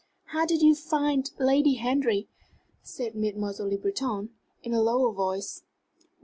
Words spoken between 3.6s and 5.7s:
Le Breton, in a lowered voice.